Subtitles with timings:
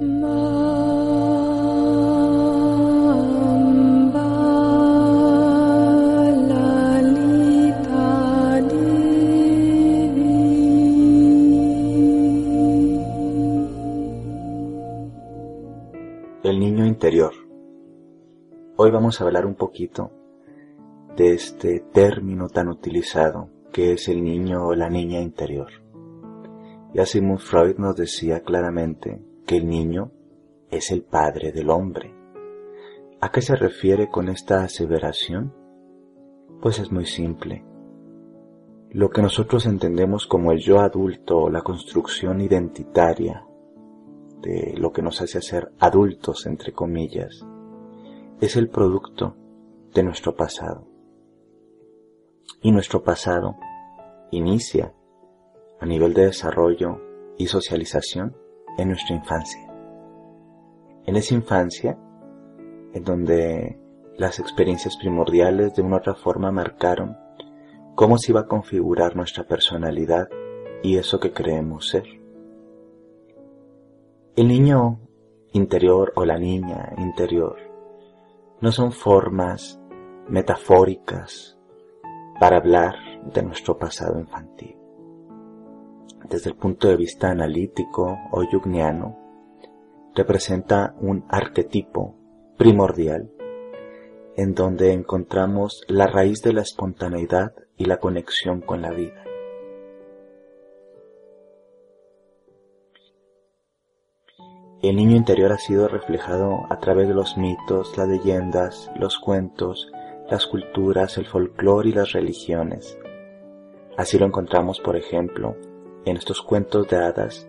[0.00, 0.08] El
[16.58, 17.32] niño interior.
[18.76, 20.10] Hoy vamos a hablar un poquito
[21.16, 25.68] de este término tan utilizado que es el niño o la niña interior.
[26.92, 30.10] Ya Sigmund Freud nos decía claramente que el niño
[30.70, 32.14] es el padre del hombre.
[33.20, 35.54] ¿A qué se refiere con esta aseveración?
[36.60, 37.64] Pues es muy simple.
[38.90, 43.46] Lo que nosotros entendemos como el yo adulto o la construcción identitaria
[44.40, 47.44] de lo que nos hace ser adultos, entre comillas,
[48.40, 49.36] es el producto
[49.94, 50.86] de nuestro pasado.
[52.60, 53.56] Y nuestro pasado
[54.30, 54.94] inicia
[55.80, 57.00] a nivel de desarrollo
[57.36, 58.36] y socialización
[58.78, 59.60] en nuestra infancia.
[61.06, 61.98] En esa infancia,
[62.92, 63.78] en donde
[64.16, 67.16] las experiencias primordiales de una otra forma marcaron
[67.94, 70.28] cómo se iba a configurar nuestra personalidad
[70.82, 72.04] y eso que creemos ser.
[74.36, 75.00] El niño
[75.52, 77.56] interior o la niña interior
[78.60, 79.80] no son formas
[80.28, 81.58] metafóricas
[82.40, 82.94] para hablar
[83.32, 84.83] de nuestro pasado infantil
[86.28, 89.18] desde el punto de vista analítico o yugniano,
[90.14, 92.14] representa un arquetipo
[92.56, 93.30] primordial
[94.36, 99.24] en donde encontramos la raíz de la espontaneidad y la conexión con la vida.
[104.82, 109.90] El niño interior ha sido reflejado a través de los mitos, las leyendas, los cuentos,
[110.28, 112.98] las culturas, el folclore y las religiones.
[113.96, 115.56] Así lo encontramos, por ejemplo,
[116.04, 117.48] en estos cuentos de hadas,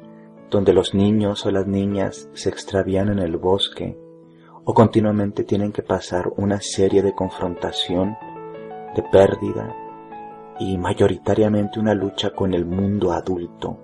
[0.50, 3.98] donde los niños o las niñas se extravían en el bosque
[4.64, 8.18] o continuamente tienen que pasar una serie de confrontación,
[8.96, 9.76] de pérdida
[10.60, 13.78] y mayoritariamente una lucha con el mundo adulto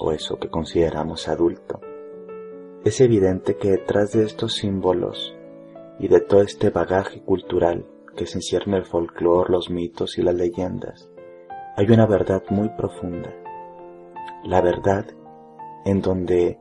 [0.00, 1.80] o eso que consideramos adulto.
[2.84, 5.36] Es evidente que detrás de estos símbolos
[6.00, 7.86] y de todo este bagaje cultural
[8.16, 11.08] que se encierne el folclore, los mitos y las leyendas,
[11.76, 13.32] hay una verdad muy profunda
[14.44, 15.06] la verdad
[15.84, 16.58] en donde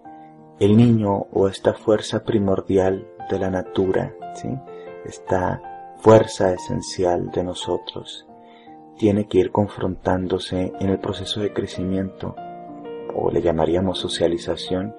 [0.59, 4.49] el niño o esta fuerza primordial de la natura, ¿sí?
[5.05, 5.61] esta
[5.97, 8.27] fuerza esencial de nosotros,
[8.97, 12.35] tiene que ir confrontándose en el proceso de crecimiento,
[13.15, 14.95] o le llamaríamos socialización,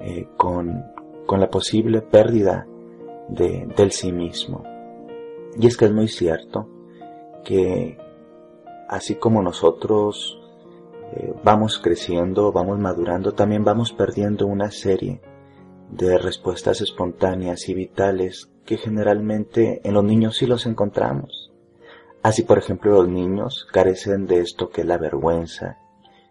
[0.00, 0.84] eh, con,
[1.26, 2.66] con, la posible pérdida
[3.28, 4.62] de, del sí mismo.
[5.58, 6.68] Y es que es muy cierto
[7.44, 7.98] que
[8.88, 10.40] así como nosotros
[11.16, 15.20] eh, vamos creciendo, vamos madurando, también vamos perdiendo una serie
[15.88, 21.52] de respuestas espontáneas y vitales que generalmente en los niños sí los encontramos.
[22.20, 25.78] Así, por ejemplo, los niños carecen de esto que es la vergüenza,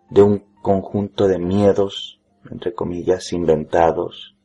[0.09, 2.19] de un conjunto de miedos,
[2.51, 4.35] entre comillas, inventados,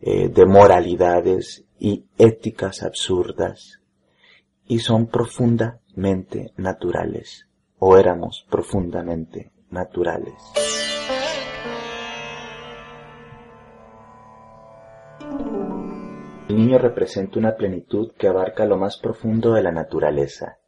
[0.00, 3.80] eh, de moralidades y éticas absurdas,
[4.68, 7.48] y son profundamente naturales,
[7.80, 10.34] o éramos profundamente naturales.
[16.48, 20.58] El niño representa una plenitud que abarca lo más profundo de la naturaleza.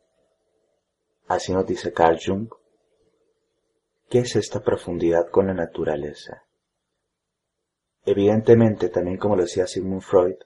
[1.28, 2.48] Así nos dice Carl Jung.
[4.08, 6.42] ¿Qué es esta profundidad con la naturaleza?
[8.04, 10.36] Evidentemente, también como lo decía Sigmund Freud,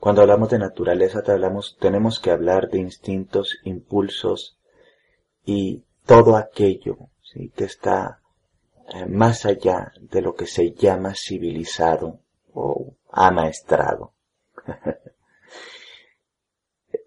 [0.00, 4.58] cuando hablamos de naturaleza tenemos que hablar de instintos, impulsos
[5.44, 7.11] y todo aquello
[7.54, 8.20] que está
[8.88, 12.18] eh, más allá de lo que se llama civilizado
[12.52, 14.12] o amaestrado.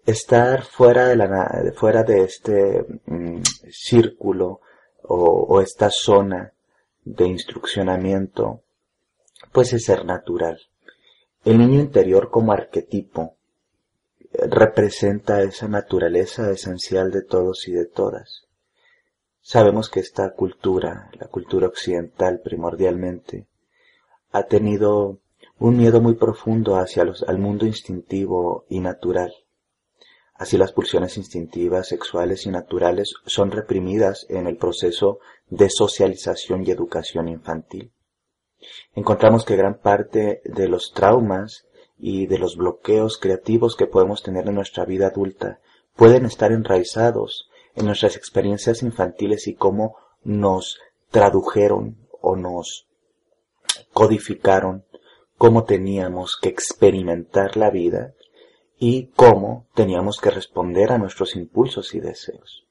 [0.06, 4.60] Estar fuera de, la, fuera de este mm, círculo
[5.02, 6.52] o, esta zona
[7.04, 8.62] de instruccionamiento,
[9.52, 10.60] pues es ser natural.
[11.44, 13.36] El niño interior como arquetipo
[14.32, 18.45] eh, representa esa naturaleza esencial de todos y de todas.
[19.48, 23.46] Sabemos que esta cultura, la cultura occidental primordialmente,
[24.32, 25.20] ha tenido
[25.60, 29.32] un miedo muy profundo hacia los, al mundo instintivo y natural.
[30.34, 36.72] Así las pulsiones instintivas, sexuales y naturales son reprimidas en el proceso de socialización y
[36.72, 37.92] educación infantil.
[38.96, 44.48] Encontramos que gran parte de los traumas y de los bloqueos creativos que podemos tener
[44.48, 45.60] en nuestra vida adulta
[45.94, 50.78] pueden estar enraizados en nuestras experiencias infantiles y cómo nos
[51.10, 52.86] tradujeron o nos
[53.92, 54.84] codificaron
[55.38, 58.14] cómo teníamos que experimentar la vida
[58.78, 62.66] y cómo teníamos que responder a nuestros impulsos y deseos.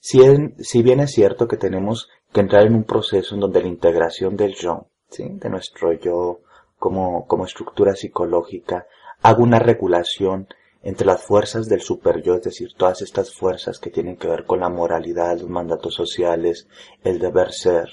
[0.00, 4.36] Si, bien es cierto que tenemos que entrar en un proceso en donde la integración
[4.36, 4.86] del yo,
[5.16, 6.40] de nuestro yo
[6.78, 8.86] como, como estructura psicológica,
[9.22, 10.48] haga una regulación
[10.84, 14.44] entre las fuerzas del super yo, es decir, todas estas fuerzas que tienen que ver
[14.44, 16.68] con la moralidad, los mandatos sociales,
[17.02, 17.88] el deber ser,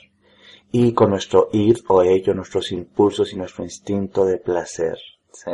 [0.74, 4.98] y con nuestro ir o ello, nuestros impulsos y nuestro instinto de placer.
[5.32, 5.52] ¿sí?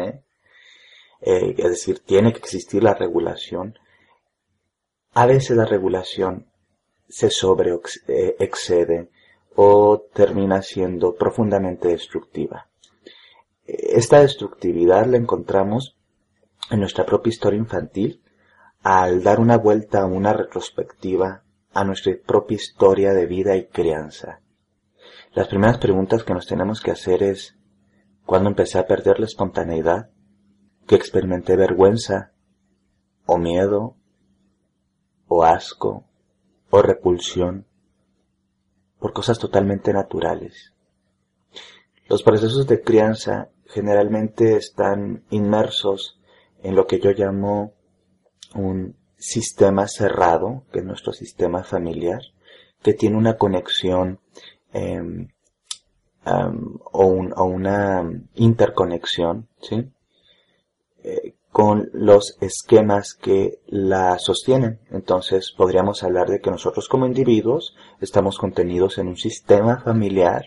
[1.22, 3.78] Eh, es decir, tiene que existir la regulación.
[5.14, 6.48] A veces la regulación
[7.08, 7.72] se sobre
[8.08, 9.10] eh, excede
[9.56, 12.68] o termina siendo profundamente destructiva.
[13.64, 15.97] Esta destructividad la encontramos
[16.70, 18.22] en nuestra propia historia infantil
[18.82, 21.44] al dar una vuelta una retrospectiva
[21.74, 24.42] a nuestra propia historia de vida y crianza.
[25.34, 27.58] Las primeras preguntas que nos tenemos que hacer es,
[28.26, 30.10] ¿cuándo empecé a perder la espontaneidad?
[30.88, 32.32] ¿Que experimenté vergüenza?
[33.26, 33.96] ¿O miedo?
[35.28, 36.06] ¿O asco?
[36.70, 37.68] ¿O repulsión?
[39.00, 40.74] Por cosas totalmente naturales.
[42.10, 46.17] Los procesos de crianza generalmente están inmersos
[46.68, 47.74] en lo que yo llamo
[48.56, 52.22] un sistema cerrado, que es nuestro sistema familiar,
[52.82, 54.20] que tiene una conexión
[54.74, 55.28] Em,
[56.92, 59.48] o, una interconexión.
[61.04, 64.80] Eh, con los esquemas que la sostienen.
[64.92, 70.46] Entonces podríamos hablar de que nosotros como individuos estamos contenidos en un sistema familiar,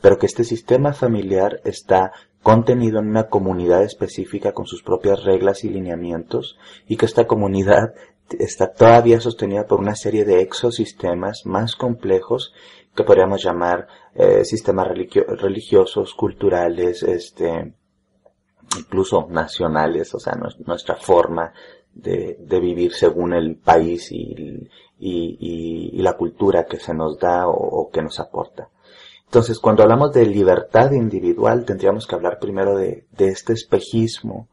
[0.00, 2.12] pero que este sistema familiar está
[2.44, 6.56] contenido en una comunidad específica con sus propias reglas y lineamientos
[6.86, 7.94] y que esta comunidad
[8.38, 12.52] está todavía sostenida por una serie de exosistemas más complejos
[12.94, 17.72] que podríamos llamar eh, sistemas religiosos, culturales, este,
[18.78, 20.34] incluso nacionales, o sea,
[20.66, 21.52] nuestra forma
[21.94, 24.68] de, vivir según el país y,
[26.02, 28.68] la cultura que se nos da o, que nos aporta.
[29.34, 34.48] Entonces, cuando hablamos de libertad individual, tendríamos que hablar primero de, este espejismo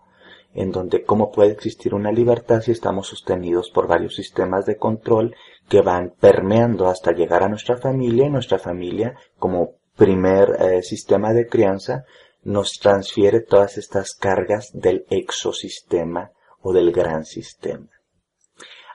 [0.56, 5.36] en donde cómo puede existir una libertad si estamos sostenidos por varios sistemas de control
[5.70, 11.32] que van permeando hasta llegar a nuestra familia y nuestra familia como primer eh, sistema
[11.32, 12.06] de crianza
[12.42, 16.32] nos transfiere todas estas cargas del exosistema
[16.64, 17.86] o del gran sistema.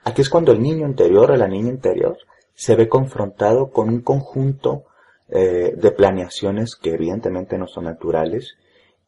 [0.02, 2.18] Aquí es cuando el niño interior o la niña interior
[2.54, 4.86] se ve confrontado con un conjunto
[5.28, 8.56] eh, de planeaciones que evidentemente no son naturales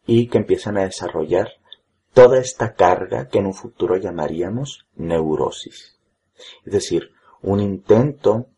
[0.06, 1.48] y que empiezan a desarrollar
[2.12, 5.98] toda esta carga que en un futuro llamaríamos neurosis.
[6.64, 7.10] Es decir,
[7.42, 8.48] un intento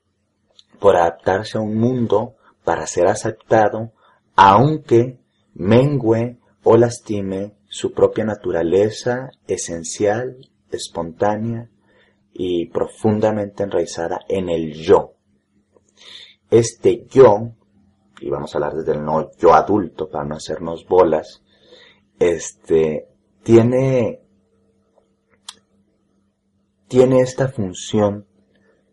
[0.78, 3.92] por adaptarse a un mundo para ser aceptado,
[4.34, 5.18] aunque
[5.54, 11.68] mengüe o lastime su propia naturaleza esencial, espontánea
[12.32, 15.14] y profundamente enraizada en el yo.
[16.50, 17.52] Este yo,
[18.20, 21.42] y vamos a hablar desde el no yo adulto para no hacernos bolas,
[22.18, 23.08] este,
[23.42, 24.20] tiene,
[26.86, 28.26] tiene esta función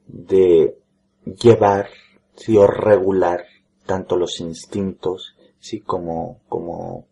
[0.07, 0.77] de
[1.23, 1.89] llevar,
[2.35, 3.43] sí, o regular
[3.85, 7.07] tanto los instintos, sí, como, como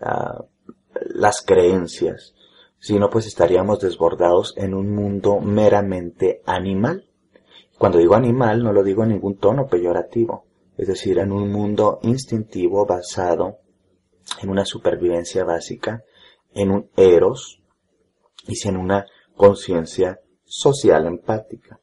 [0.00, 0.44] uh,
[1.14, 2.34] las creencias.
[2.78, 7.06] Si no, pues estaríamos desbordados en un mundo meramente animal.
[7.78, 10.49] Cuando digo animal, no lo digo en ningún tono peyorativo.
[10.80, 13.58] Es decir, en un mundo instintivo basado
[14.40, 16.02] en una supervivencia básica
[16.54, 17.60] en un eros
[18.48, 19.04] y en una
[19.36, 21.78] conciencia social empática.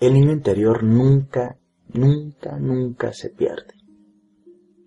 [0.00, 1.56] El niño interior nunca,
[1.94, 3.72] nunca, nunca se pierde.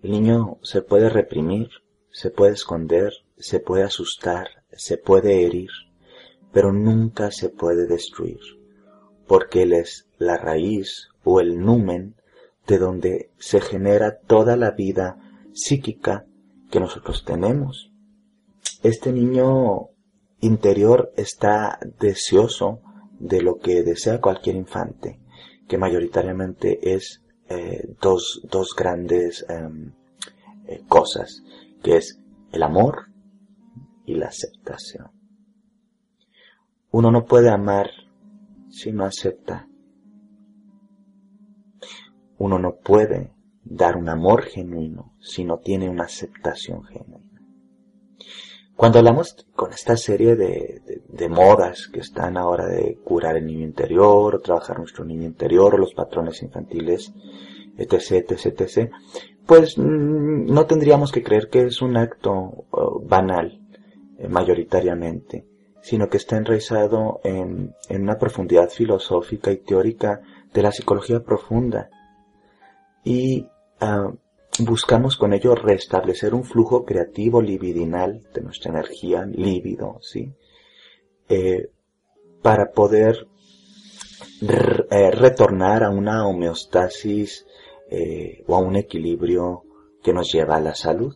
[0.00, 1.70] El niño se puede reprimir,
[2.12, 5.70] se puede esconder, se puede asustar, se puede herir,
[6.52, 8.40] pero nunca se puede destruir
[9.32, 12.16] porque Él es la raíz o el numen
[12.66, 15.16] de donde se genera toda la vida
[15.54, 16.26] psíquica
[16.70, 17.90] que nosotros tenemos.
[18.82, 19.88] Este niño
[20.40, 22.80] interior está deseoso
[23.18, 25.18] de lo que desea cualquier infante,
[25.66, 29.92] que mayoritariamente es eh, dos, dos, grandes em,
[30.66, 31.42] eh, cosas,
[31.82, 32.18] que es
[32.52, 33.06] el amor
[34.06, 35.10] y la aceptación.
[36.90, 37.90] Uno no puede amar
[38.68, 39.68] si no acepta.
[42.38, 43.32] Uno no puede
[43.64, 47.22] dar un amor genuino si no tiene una aceptación genuina.
[48.76, 54.34] Cuando hablamos con esta serie de, modas que están ahora de curar el niño interior,
[54.34, 57.12] o trabajar nuestro niño interior, o los patrones infantiles,
[57.76, 58.90] etc., etc.,
[59.46, 62.64] pues mm, no tendríamos que creer que es un acto
[63.02, 63.61] banal, eh,
[64.28, 65.46] mayoritariamente,
[65.82, 70.20] sino que está enraizado en, una profundidad filosófica y teórica
[70.52, 71.90] de la psicología profunda.
[73.04, 73.46] Y
[73.80, 74.12] ah,
[74.60, 80.32] buscamos con ello restablecer un flujo creativo libidinal de nuestra energía, líbido, ¿sí?
[81.28, 81.70] Eh,
[82.42, 83.28] para poder
[84.42, 87.46] eh, retornar a una homeostasis
[87.90, 89.62] eh, o a un equilibrio
[90.02, 91.14] que nos lleva a la salud.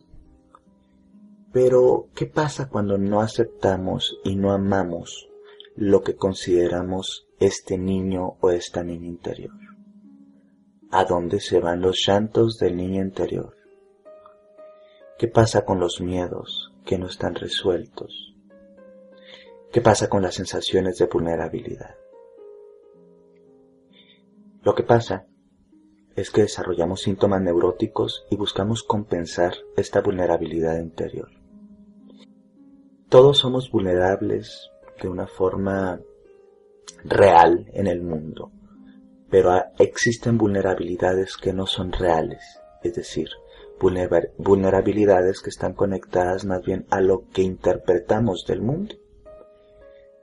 [1.59, 5.27] Pero, ¿qué pasa cuando no aceptamos y no amamos
[5.75, 9.55] lo que consideramos este niño o esta niña interior?
[10.91, 13.57] ¿A dónde se van los llantos del niño interior?
[15.17, 18.35] ¿Qué pasa con los miedos que no están resueltos?
[19.71, 21.95] ¿Qué pasa con las sensaciones de vulnerabilidad?
[24.61, 25.25] Lo que pasa
[26.15, 31.36] es que desarrollamos síntomas neuróticos y buscamos compensar esta vulnerabilidad interior.
[33.09, 34.69] Todos somos vulnerables
[35.01, 35.99] de una forma
[37.03, 38.51] real en el mundo
[39.29, 43.29] pero existen vulnerabilidades que no son reales, es decir,
[43.79, 48.95] vulnerabilidades que están conectadas más bien a lo que interpretamos del mundo.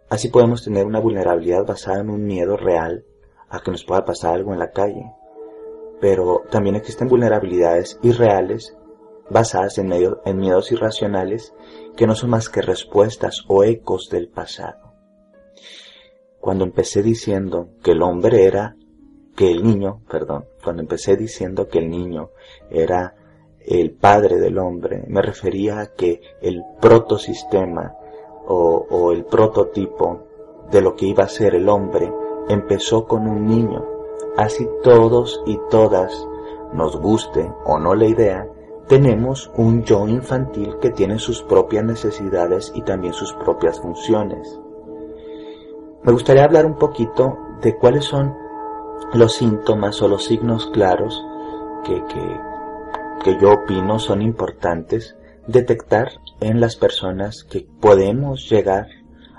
[0.09, 3.05] Así podemos tener una vulnerabilidad basada en un miedo real
[3.49, 5.13] a que nos pueda pasar algo en la calle,
[6.01, 8.77] pero también existen vulnerabilidades irreales
[9.31, 11.55] basadas en, en miedos irracionales
[11.97, 14.93] que no son más que respuestas o ecos del pasado.
[16.41, 18.77] Cuando empecé diciendo que el hombre era
[19.35, 22.31] que el niño, perdón, cuando empecé diciendo que el niño
[22.71, 23.15] era
[23.61, 27.95] el padre del hombre, me refería a que el protosistema
[28.47, 30.27] o, o el prototipo
[30.71, 32.13] de lo que iba a ser el hombre
[32.49, 33.85] empezó con un niño.
[34.37, 36.29] Así todos y todas,
[36.73, 38.49] nos guste o no la idea,
[38.89, 44.61] tenemos un yo infantil que tiene sus propias necesidades y también sus propias funciones.
[46.03, 48.35] Me gustaría hablar un poquito de cuáles son
[49.15, 51.25] los síntomas o los signos claros
[51.85, 52.03] que,
[53.25, 56.11] que, yo opino son importantes detectar
[56.41, 58.89] en las personas que podemos llegar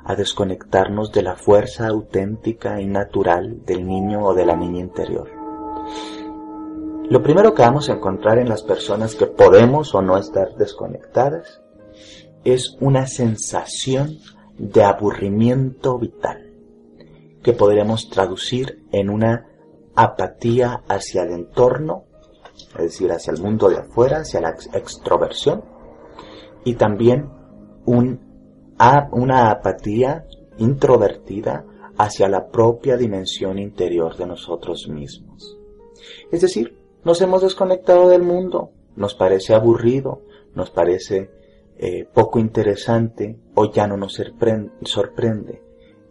[0.03, 5.29] a desconectarnos de la fuerza auténtica y natural del niño o de la niña interior.
[7.09, 11.61] Lo primero que vamos a encontrar en las personas que podemos o no estar desconectadas
[12.43, 14.17] es una sensación
[14.57, 16.51] de aburrimiento vital
[17.43, 19.47] que podríamos traducir en una
[19.95, 22.05] apatía hacia el entorno,
[22.71, 25.63] es decir, hacia el mundo de afuera, hacia la extroversión,
[26.63, 27.29] y también
[27.85, 28.19] un,
[29.11, 30.25] una apatía
[30.57, 31.65] introvertida
[31.99, 35.55] hacia la propia dimensión interior de nosotros mismos.
[36.31, 41.29] Es decir, nos hemos desconectado del mundo, nos parece aburrido, nos parece
[41.77, 44.21] eh, poco interesante o ya no nos
[44.83, 45.65] sorprende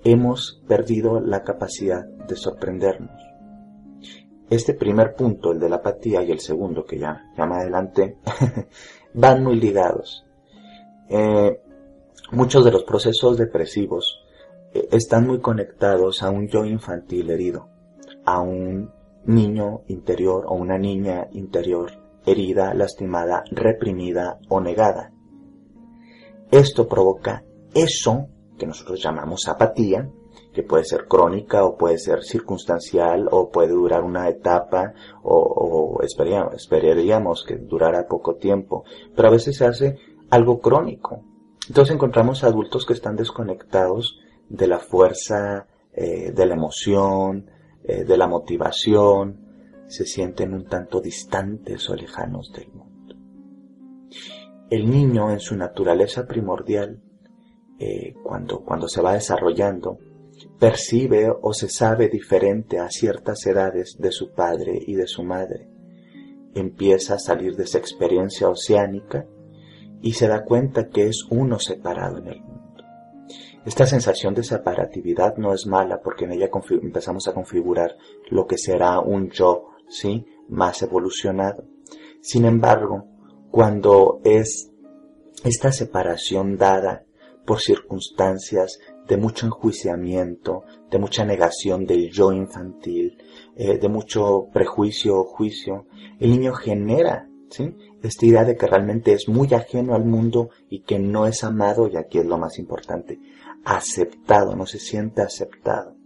[0.05, 3.23] hemos perdido la capacidad de sorprendernos.
[4.51, 8.19] Este primer punto, el de la apatía, y el segundo, que ya, ya más adelante,
[9.15, 10.27] van muy ligados.
[11.09, 11.59] Eh,
[12.31, 14.23] muchos de los procesos depresivos
[14.75, 17.69] eh, están muy conectados a un yo infantil herido,
[18.27, 18.93] a un
[19.27, 21.93] niño interior o una niña interior
[22.27, 25.13] herida, lastimada, reprimida o negada.
[26.51, 28.29] Esto provoca eso
[28.59, 30.09] que nosotros llamamos apatía,
[30.53, 37.45] que puede ser crónica o puede ser circunstancial o puede durar una etapa o, esperaríamos,
[37.45, 39.99] que durara poco tiempo, pero a veces se hace
[40.31, 41.23] algo crónico.
[41.69, 47.51] Entonces encontramos adultos que están desconectados de la fuerza, eh, de la emoción,
[47.85, 49.45] eh, de la motivación,
[49.87, 53.15] se sienten un tanto distantes o lejanos del mundo.
[54.71, 57.03] El niño en su naturaleza primordial
[57.79, 59.99] eh, cuando, cuando se va desarrollando,
[60.59, 65.69] percibe o se sabe diferente a ciertas edades de su padre y de su madre.
[66.55, 69.27] Empieza a salir de esa experiencia oceánica
[70.01, 72.64] y se da cuenta que es uno separado en el mundo.
[73.65, 76.51] Esta sensación de separatividad no es mala porque en ella
[76.83, 77.97] empezamos a configurar
[78.29, 80.27] lo que será un yo, ¿sí?
[80.49, 81.65] Más evolucionado.
[82.21, 83.07] Sin embargo,
[83.51, 84.71] cuando es
[85.45, 87.05] esta separación dada
[87.47, 93.17] por circunstancias de mucho enjuiciamiento, de mucha negación del yo infantil,
[93.57, 95.87] eh, de mucho prejuicio o juicio,
[96.21, 97.75] el niño genera ¿sí?
[98.09, 101.89] Esta idea de que realmente es muy ajeno al mundo y que no es amado,
[101.89, 103.19] y aquí es lo más importante,
[103.65, 105.97] aceptado, no se siente aceptado.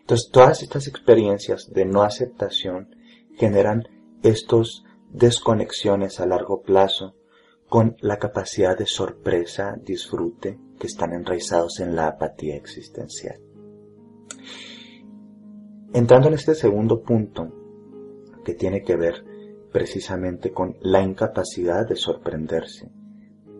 [0.00, 2.96] Entonces todas estas experiencias de no aceptación
[3.36, 3.86] generan
[4.22, 7.14] estos desconexiones a largo plazo
[7.68, 13.38] con la capacidad de sorpresa, disfrute, que están enraizados en la apatía existencial.
[15.92, 17.52] Entrando en este segundo punto,
[18.44, 19.27] que tiene que ver
[19.72, 22.90] precisamente con la incapacidad de sorprenderse,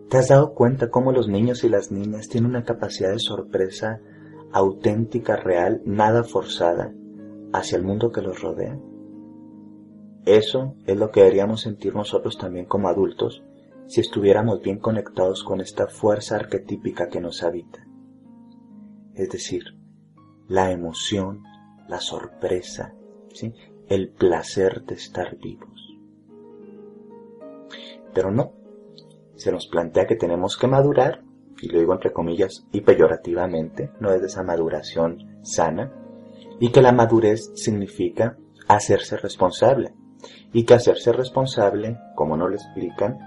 [0.09, 4.01] ¿Te has dado cuenta cómo los niños y las niñas tienen una capacidad de sorpresa
[4.51, 6.91] auténtica, real, nada forzada
[7.53, 8.79] hacia el mundo que los rodea?
[10.25, 13.43] Eso es lo que deberíamos sentir nosotros también como adultos
[13.85, 17.85] si estuviéramos bien conectados con esta fuerza arquetípica que nos habita.
[19.13, 19.63] Es decir,
[20.47, 21.43] la emoción,
[21.87, 22.95] la sorpresa,
[23.31, 23.53] ¿sí?
[23.87, 25.78] el placer de estar vivos.
[28.13, 28.53] Pero no,
[29.35, 31.23] se nos plantea que tenemos que madurar,
[31.61, 35.91] y lo digo entre comillas y peyorativamente, no es de esa maduración sana,
[36.59, 38.37] y que la madurez significa
[38.67, 39.93] hacerse responsable,
[40.53, 43.17] y que hacerse responsable, como nos lo explican,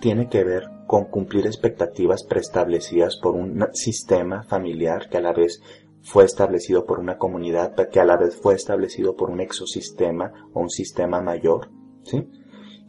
[0.00, 5.62] tiene que ver con cumplir expectativas preestablecidas por un sistema familiar que a la vez
[6.02, 10.60] fue establecido por una comunidad, que a la vez fue establecido por un exosistema o
[10.60, 11.70] un sistema mayor,
[12.02, 12.28] ¿sí?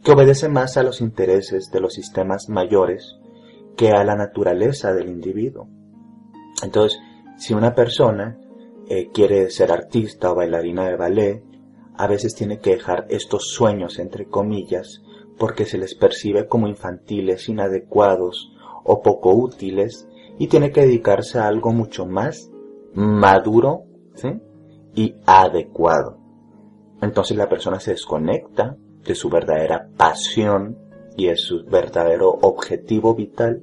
[0.02, 3.16] Que obedece más a los intereses de los sistemas mayores
[3.76, 5.68] que a la naturaleza del individuo.
[6.62, 6.98] Entonces,
[7.36, 8.38] si una persona
[8.88, 11.44] eh, quiere ser artista o bailarina de ballet,
[11.96, 15.02] a veces tiene que dejar estos sueños, entre comillas,
[15.38, 18.52] porque se les percibe como infantiles, inadecuados
[18.84, 22.50] o poco útiles, y tiene que dedicarse a algo mucho más
[22.94, 23.84] maduro
[24.94, 26.18] y adecuado.
[27.02, 30.78] Entonces la persona se desconecta de su verdadera pasión
[31.16, 33.62] y de su verdadero objetivo vital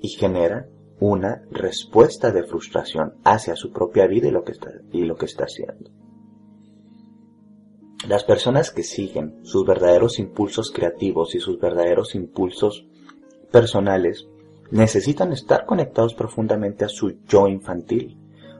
[0.00, 0.66] y genera
[0.98, 5.26] una respuesta de frustración hacia su propia vida y lo que está, y lo que
[5.26, 5.90] está haciendo.
[8.08, 12.86] Las personas que siguen sus verdaderos impulsos creativos y sus verdaderos impulsos
[13.50, 14.26] personales
[14.70, 18.16] necesitan estar conectados profundamente a su yo infantil,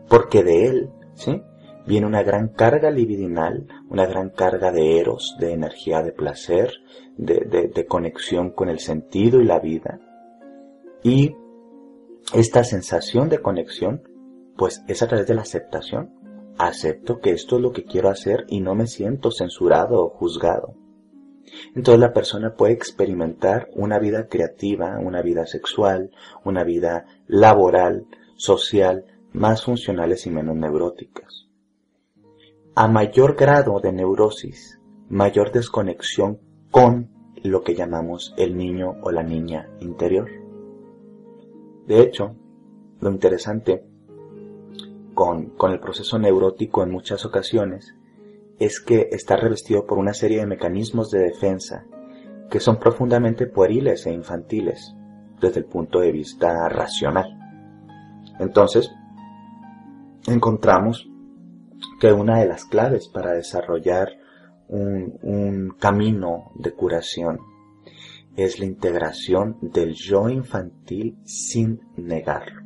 [0.09, 1.43] porque de él, ¿sí?
[1.91, 6.71] Viene una gran carga libidinal, una gran carga de eros, de energía de placer,
[7.17, 9.99] de, conexión con el sentido y la vida.
[11.03, 11.35] Y
[12.33, 14.05] esta sensación de conexión,
[14.57, 16.15] pues es a través de la aceptación.
[16.59, 20.77] Acepto que esto es lo que quiero hacer y no me siento censurado o juzgado.
[21.75, 26.13] Entonces la persona puede experimentar una vida creativa, una vida sexual,
[26.45, 31.50] una vida laboral, social, más funcionales y menos neuróticas.
[32.75, 36.39] A mayor grado de neurosis, mayor desconexión
[36.71, 37.11] con
[37.43, 40.31] lo que llamamos el niño o la niña interior.
[41.87, 42.37] De hecho,
[43.01, 43.85] lo interesante
[45.15, 47.97] con, el proceso neurótico en muchas ocasiones
[48.61, 51.85] es que está revestido por una serie de mecanismos de defensa
[52.51, 54.95] que son profundamente pueriles e infantiles
[55.41, 57.37] desde el punto de vista racional.
[58.39, 58.91] Entonces,
[60.27, 61.10] encontramos
[62.01, 64.11] que una de las claves para desarrollar
[64.69, 67.41] un, camino de curación
[68.37, 72.61] es la integración del yo infantil sin negarlo.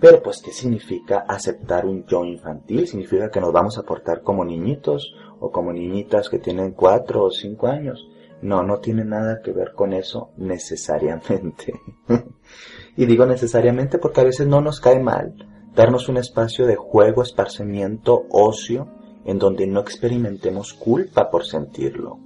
[0.00, 2.88] Pero pues, ¿qué significa aceptar un yo infantil?
[2.88, 7.30] ¿Significa que nos vamos a portar como niñitos o como niñitas que tienen cuatro o
[7.30, 8.08] cinco años?
[8.40, 11.74] No, no tiene nada que ver con eso necesariamente.
[12.96, 15.34] y digo necesariamente porque a veces no nos cae mal
[15.74, 18.88] darnos un espacio de juego, esparcimiento, ocio,
[19.24, 22.18] en donde no experimentemos culpa por sentirlo.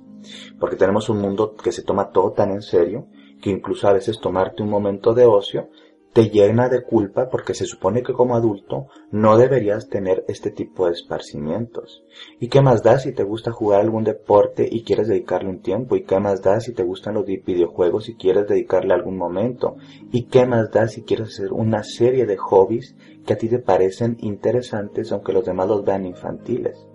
[0.58, 3.06] Porque tenemos un mundo que se toma todo tan en serio
[3.40, 5.68] que incluso a veces tomarte un momento de ocio
[6.16, 10.86] te llena de culpa porque se supone que como adulto no deberías tener este tipo
[10.86, 12.04] de esparcimientos.
[12.40, 15.94] ¿Y qué más da si te gusta jugar algún deporte y quieres dedicarle un tiempo?
[15.94, 19.76] ¿Y qué más da si te gustan los videojuegos y quieres dedicarle algún momento?
[20.10, 23.58] ¿Y qué más da si quieres hacer una serie de hobbies que a ti te
[23.58, 26.88] parecen interesantes aunque los demás los vean infantiles?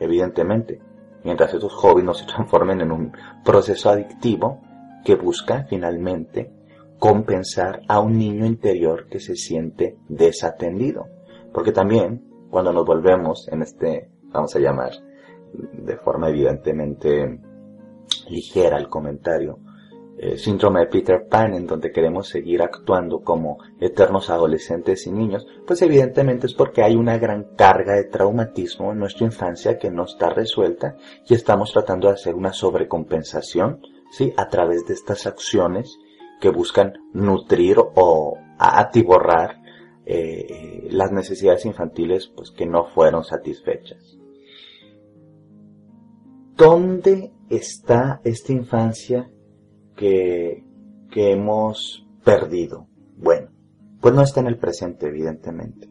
[0.00, 0.80] Evidentemente,
[1.22, 3.12] mientras esos hobbies no se transformen en un
[3.44, 4.60] proceso adictivo
[5.04, 6.57] que busca finalmente
[6.98, 11.06] compensar a un niño interior que se siente desatendido.
[11.52, 14.92] Porque también cuando nos volvemos en este, vamos a llamar
[15.52, 17.40] de forma evidentemente
[18.28, 19.58] ligera el comentario,
[20.20, 25.46] eh, síndrome de Peter Pan, en donde queremos seguir actuando como eternos adolescentes y niños,
[25.66, 30.04] pues evidentemente es porque hay una gran carga de traumatismo en nuestra infancia que no
[30.04, 30.96] está resuelta
[31.28, 33.80] y estamos tratando de hacer una sobrecompensación,
[34.10, 34.32] ¿sí?
[34.36, 35.98] A través de estas acciones
[36.40, 39.62] que buscan nutrir o atiborrar
[40.04, 44.18] eh, las necesidades infantiles pues que no fueron satisfechas.
[46.56, 49.30] ¿Dónde está esta infancia
[49.96, 50.64] que,
[51.10, 52.88] que hemos perdido?
[53.16, 53.50] Bueno,
[54.00, 55.88] pues no está en el presente, evidentemente.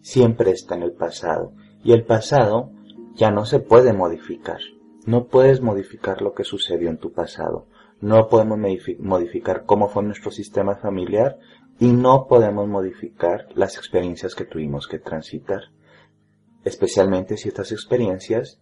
[0.00, 1.52] Siempre está en el pasado.
[1.82, 2.70] Y el pasado
[3.14, 4.60] ya no se puede modificar.
[5.06, 7.68] No puedes modificar lo que sucedió en tu pasado.
[8.00, 8.58] No podemos
[8.98, 11.38] modificar cómo fue nuestro sistema familiar
[11.78, 15.60] y no podemos modificar las experiencias que tuvimos que transitar.
[16.64, 18.60] Especialmente si estas experiencias,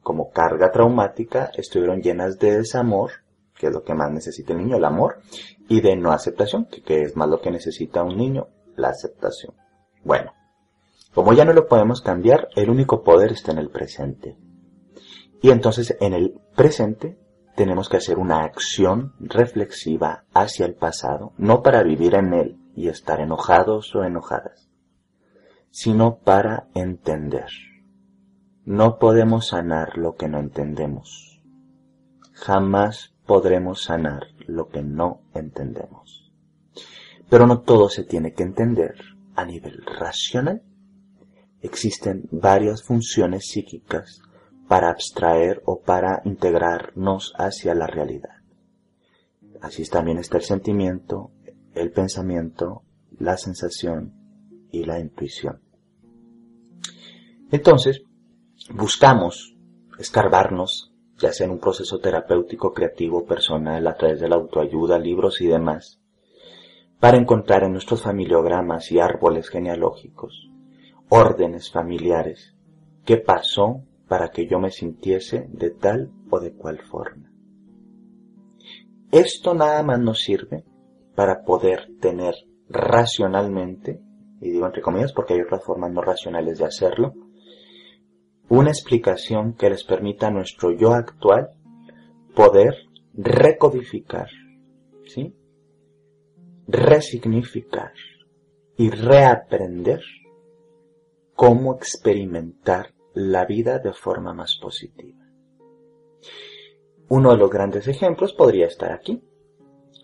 [0.00, 3.10] como carga traumática, estuvieron llenas de desamor
[3.58, 5.20] que es lo que más necesita el niño, el amor,
[5.68, 9.54] y de no aceptación, que, es más lo que necesita un niño, la aceptación.
[10.04, 10.32] Bueno,
[11.14, 14.36] como ya no lo podemos cambiar, el único poder está en el presente.
[15.42, 17.18] Y entonces en el presente
[17.56, 22.88] tenemos que hacer una acción reflexiva hacia el pasado, no para vivir en él y
[22.88, 24.70] estar enojados o enojadas,
[25.70, 27.48] sino para entender.
[28.64, 31.42] No podemos sanar lo que no entendemos.
[32.32, 36.32] Jamás podremos sanar lo que no entendemos.
[37.30, 38.94] Pero no todo se tiene que entender
[39.34, 40.62] a nivel racional.
[41.62, 44.20] Existen varias funciones psíquicas
[44.68, 48.36] para abstraer o para integrarnos hacia la realidad.
[49.60, 51.30] Así también está el sentimiento,
[51.74, 52.82] el pensamiento,
[53.18, 54.12] la sensación
[54.70, 55.60] y la intuición.
[57.50, 58.02] Entonces,
[58.70, 59.56] buscamos
[59.98, 65.40] escarbarnos ya sea en un proceso terapéutico, creativo, personal, a través de la autoayuda, libros
[65.40, 65.98] y demás,
[67.00, 70.50] para encontrar en nuestros familiogramas y árboles genealógicos
[71.08, 72.54] órdenes familiares
[73.04, 77.32] qué pasó para que yo me sintiese de tal o de cual forma.
[79.10, 80.64] Esto nada más nos sirve
[81.14, 82.34] para poder tener
[82.68, 84.00] racionalmente,
[84.40, 87.14] y digo entre comillas porque hay otras formas no racionales de hacerlo,
[88.48, 91.50] una explicación que les permita a nuestro yo actual
[92.34, 92.74] poder
[93.14, 94.28] recodificar,
[95.06, 95.34] ¿sí?
[96.68, 97.92] resignificar
[98.76, 100.00] y reaprender
[101.34, 105.24] cómo experimentar la vida de forma más positiva.
[107.08, 109.22] Uno de los grandes ejemplos podría estar aquí.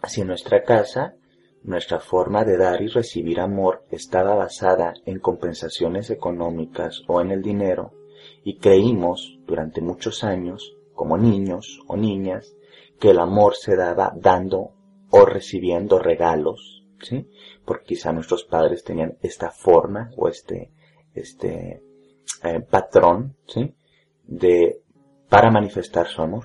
[0.09, 1.14] Si en nuestra casa
[1.62, 7.42] nuestra forma de dar y recibir amor estaba basada en compensaciones económicas o en el
[7.42, 7.92] dinero,
[8.44, 12.57] y creímos durante muchos años, como niños o niñas,
[12.98, 14.70] que el amor se daba dando
[15.11, 17.29] o recibiendo regalos, ¿sí?
[17.66, 20.72] Porque quizá nuestros padres tenían esta forma o este,
[21.12, 21.83] este
[22.42, 23.74] eh, patrón, ¿sí?
[24.24, 24.82] De,
[25.28, 26.44] para manifestar su amor.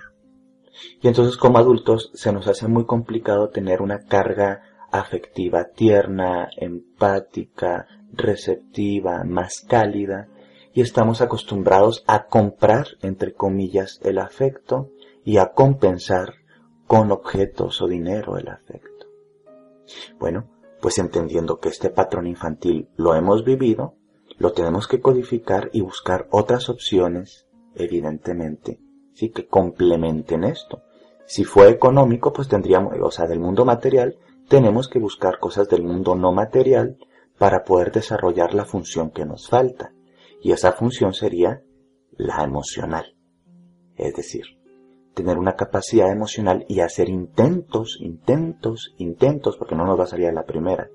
[1.02, 4.62] Y entonces como adultos se nos hace muy complicado tener una carga
[4.92, 10.28] afectiva tierna, empática, receptiva, más cálida,
[10.74, 14.92] y estamos acostumbrados a comprar, entre comillas, el afecto
[15.24, 16.36] y a compensar
[16.86, 19.08] con objetos o dinero el afecto.
[20.20, 20.50] Bueno,
[20.82, 23.96] pues entendiendo que este patrón infantil lo hemos vivido,
[24.38, 28.80] lo tenemos que codificar y buscar otras opciones, evidentemente,
[29.14, 30.84] sí, que complementen esto.
[31.26, 35.84] Si fue económico, pues tendríamos, o sea, del mundo material, tenemos que buscar cosas del
[35.84, 36.98] mundo no material
[37.38, 39.94] para poder desarrollar la función que nos falta
[40.42, 41.62] y esa función sería
[42.12, 43.16] la emocional.
[43.96, 44.46] Es decir,
[45.14, 50.32] tener una capacidad emocional y hacer intentos, intentos, intentos, porque no nos va a salir
[50.34, 50.90] la primera,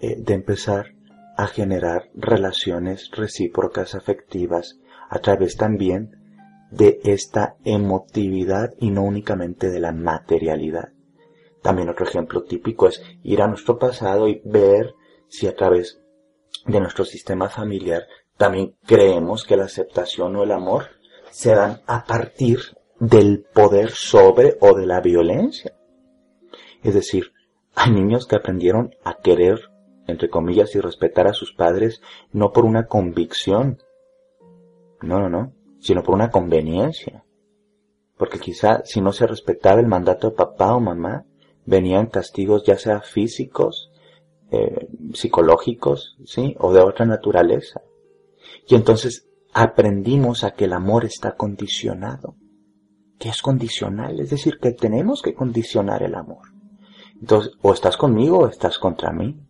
[0.00, 0.94] eh, de empezar
[1.42, 4.78] a generar relaciones recíprocas afectivas
[5.10, 6.16] a través también
[6.70, 10.92] de esta emotividad y no únicamente de la materialidad.
[11.60, 14.94] También otro ejemplo típico es ir a nuestro pasado y ver
[15.26, 16.00] si a través
[16.64, 18.04] de nuestro sistema familiar
[18.36, 20.90] también creemos que la aceptación o el amor
[21.32, 22.60] se dan a partir
[23.00, 25.74] del poder sobre o de la violencia.
[26.84, 27.32] Es decir,
[27.74, 29.71] hay niños que aprendieron a querer,
[30.06, 32.00] entre comillas, y respetar a sus padres
[32.32, 33.78] no por una convicción,
[35.00, 37.24] no, no, no, sino por una conveniencia.
[38.16, 41.24] Porque quizá si no se respetaba el mandato de papá o mamá,
[41.64, 43.90] venían castigos ya sea físicos,
[44.50, 46.54] eh, psicológicos, ¿sí?
[46.58, 47.82] O de otra naturaleza.
[48.68, 52.36] Y entonces aprendimos a que el amor está condicionado,
[53.18, 56.48] que es condicional, es decir, que tenemos que condicionar el amor.
[57.20, 59.40] Entonces, o estás conmigo o estás contra mí.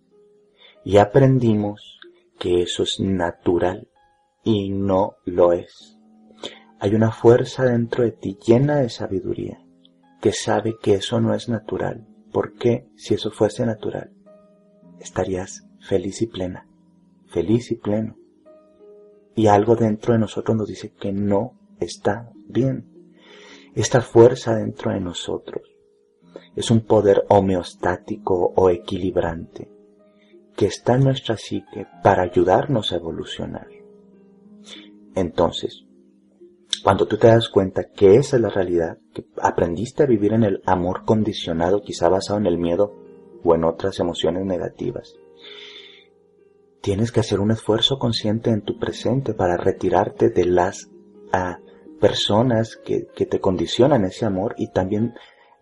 [0.84, 2.00] Y aprendimos
[2.38, 3.88] que eso es natural
[4.42, 5.96] y no lo es.
[6.80, 9.64] Hay una fuerza dentro de ti llena de sabiduría
[10.20, 12.06] que sabe que eso no es natural.
[12.32, 14.10] porque si eso fuese natural?
[14.98, 16.66] Estarías feliz y plena,
[17.26, 18.16] feliz y pleno.
[19.36, 22.88] Y algo dentro de nosotros nos dice que no está bien.
[23.74, 25.62] Esta fuerza dentro de nosotros
[26.56, 29.70] es un poder homeostático o equilibrante
[30.56, 33.68] que está en nuestra psique para ayudarnos a evolucionar.
[35.14, 35.84] Entonces,
[36.82, 40.42] cuando tú te das cuenta que esa es la realidad, que aprendiste a vivir en
[40.42, 42.92] el amor condicionado, quizá basado en el miedo
[43.44, 45.14] o en otras emociones negativas,
[46.80, 50.90] tienes que hacer un esfuerzo consciente en tu presente para retirarte de las
[51.32, 51.58] ah,
[52.00, 55.14] personas que, que te condicionan ese amor y también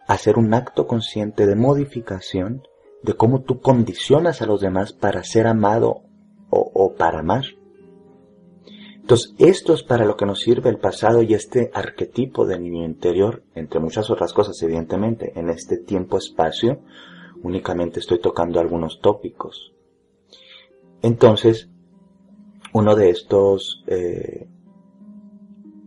[0.09, 2.62] hacer un acto consciente de modificación
[3.02, 6.02] de cómo tú condicionas a los demás para ser amado
[6.50, 7.44] o, para amar.
[8.96, 12.84] Entonces, esto es para lo que nos sirve el pasado y este arquetipo de niño
[12.84, 16.80] interior, entre muchas otras cosas, evidentemente, en este tiempo-espacio,
[17.42, 19.72] únicamente estoy tocando algunos tópicos.
[21.02, 21.70] Entonces,
[22.72, 24.46] uno de estos eh,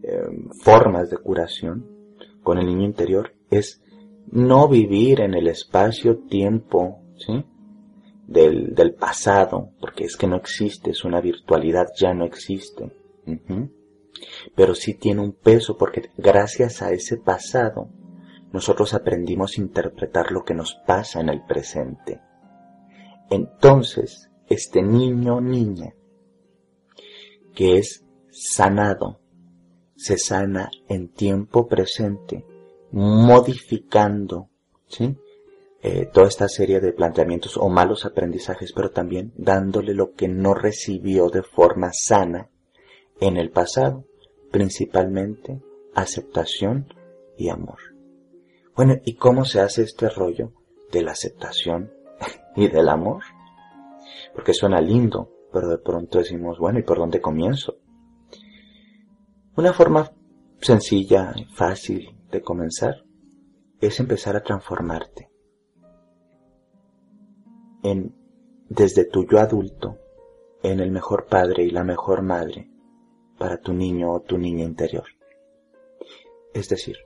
[0.01, 1.85] em, formas de curación
[2.41, 3.81] con el niño interior es
[4.31, 7.43] no vivir en el espacio-tiempo, ¿sí?
[8.27, 12.91] Del, del pasado, porque es que no existe, es una virtualidad, ya no existe
[14.55, 17.89] pero sí tiene un peso porque gracias a ese pasado
[18.51, 22.21] nosotros aprendimos a interpretar lo que nos pasa en el presente.
[23.29, 25.93] Entonces, este niño o niña
[27.55, 29.19] que es sanado,
[29.95, 32.45] se sana en tiempo presente,
[32.91, 34.49] modificando
[34.87, 35.15] ¿sí?
[35.85, 40.53] Eh, toda esta serie de planteamientos o malos aprendizajes, pero también dándole lo que no
[40.53, 42.49] recibió de forma sana
[43.19, 44.05] en el pasado,
[44.49, 45.61] principalmente
[45.93, 46.87] aceptación
[47.37, 47.79] y amor.
[48.77, 50.53] Bueno, ¿y cómo se hace este rollo
[50.89, 51.91] de la aceptación
[52.55, 53.23] y del amor?
[54.33, 57.75] Porque suena lindo, pero de pronto decimos, bueno, ¿y por dónde comienzo?
[59.57, 60.09] Una forma
[60.61, 63.03] sencilla y fácil de comenzar
[63.81, 65.32] es empezar a transformarte
[67.83, 68.15] en
[68.69, 69.99] desde tu yo adulto
[70.63, 72.69] en el mejor padre y la mejor madre
[73.37, 75.05] para tu niño o tu niña interior.
[76.53, 76.97] Es decir,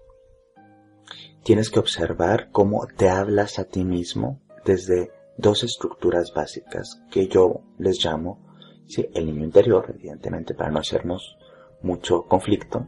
[1.44, 7.62] tienes que observar cómo te hablas a ti mismo desde dos estructuras básicas que yo
[7.78, 8.40] les llamo,
[8.86, 11.38] sí, el niño interior, evidentemente para no hacernos
[11.82, 12.88] mucho conflicto,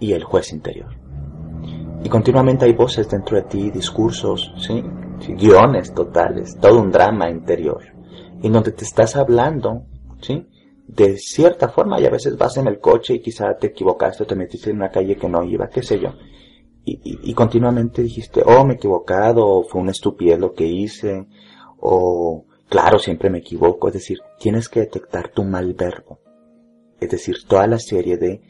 [0.00, 0.94] y el juez interior.
[2.04, 4.84] Y continuamente hay voces dentro de ti, discursos, ¿sí?
[5.26, 7.82] Guiones totales, todo un drama interior,
[8.42, 9.84] en donde te estás hablando,
[10.20, 10.46] ¿sí?
[10.88, 14.34] de cierta forma y a veces vas en el coche y quizá te equivocaste te
[14.34, 16.14] metiste en una calle que no iba, qué sé yo.
[16.84, 21.26] Y, y, continuamente dijiste, oh, me he equivocado, o fue una estupidez lo que hice,
[21.80, 23.88] o claro, siempre me equivoco.
[23.88, 26.20] Es decir, tienes que detectar tu mal verbo.
[26.98, 28.40] Es decir, toda la serie de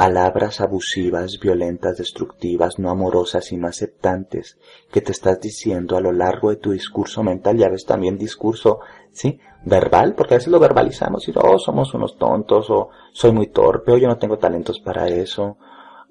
[0.00, 4.56] palabras abusivas, violentas, destructivas, no amorosas y no aceptantes
[4.90, 8.80] que te estás diciendo a lo largo de tu discurso mental, ya ves también discurso,
[9.12, 9.38] ¿sí?
[9.62, 13.92] verbal, porque a veces lo verbalizamos y oh, somos unos tontos, o soy muy torpe,
[13.92, 15.58] o yo no tengo talentos para eso,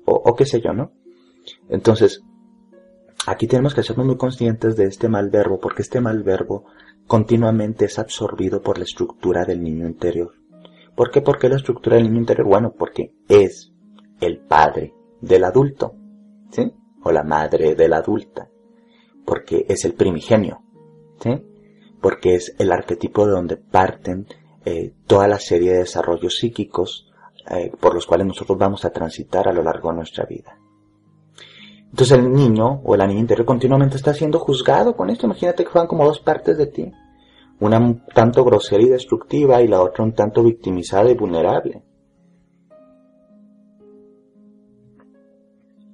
[0.05, 0.91] o, o qué sé yo, ¿no?
[1.67, 2.21] Entonces,
[3.25, 6.65] aquí tenemos que sernos muy conscientes de este mal verbo, porque este mal verbo
[7.07, 10.33] continuamente es absorbido por la estructura del niño interior.
[10.95, 11.21] ¿Por qué?
[11.21, 13.73] Porque la estructura del niño interior, bueno, porque es
[14.19, 15.93] el padre del adulto,
[16.51, 16.71] ¿sí?
[17.03, 18.49] O la madre de la adulta,
[19.25, 20.61] porque es el primigenio,
[21.19, 21.41] ¿sí?
[22.01, 24.27] porque es el arquetipo de donde parten
[24.65, 27.09] eh, toda la serie de desarrollos psíquicos
[27.49, 30.57] eh, por los cuales nosotros vamos a transitar a lo largo de nuestra vida.
[31.89, 35.25] Entonces el niño o la niña interior continuamente está siendo juzgado con esto.
[35.25, 36.91] Imagínate que fueran como dos partes de ti.
[37.59, 41.83] Una un tanto grosera y destructiva y la otra un tanto victimizada y vulnerable.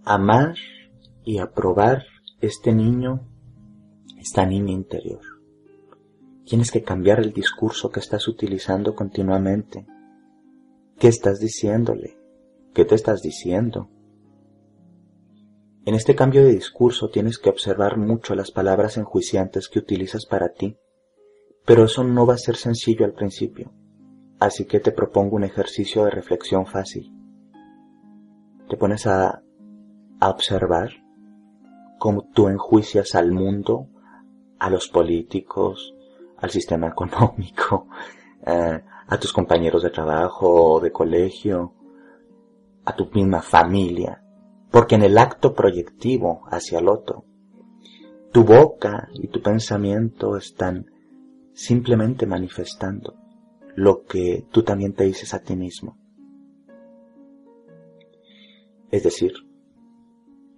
[0.08, 0.54] Amar
[1.24, 2.04] y aprobar
[2.40, 3.28] este niño,
[4.20, 5.22] esta niña interior.
[6.46, 9.88] Tienes que cambiar el discurso que estás utilizando continuamente.
[11.00, 12.20] ¿Qué estás diciéndole?
[12.76, 13.90] ¿Qué te estás diciendo?
[15.86, 20.50] En este cambio de discurso tienes que observar mucho las palabras enjuiciantes que utilizas para
[20.50, 20.78] ti,
[21.66, 23.74] pero eso no va a ser sencillo al principio,
[24.40, 27.12] así que te propongo un ejercicio de reflexión fácil.
[28.70, 29.45] Te pones a,
[30.20, 30.92] a observar
[31.98, 33.88] cómo tú enjuicias al mundo,
[34.60, 35.94] a los políticos,
[36.38, 37.88] al sistema económico,
[38.46, 41.74] eh, a tus compañeros de trabajo o de colegio,
[42.86, 44.22] a tu misma familia,
[44.72, 47.26] porque en el acto proyectivo hacia el otro,
[48.32, 50.92] tu boca y tu pensamiento están
[51.54, 53.16] simplemente manifestando
[53.76, 55.98] lo que tú también te dices a ti mismo.
[58.92, 59.34] Es decir,